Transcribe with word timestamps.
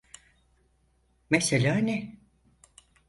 Mesela 1.29 1.75
ne? 1.77 2.15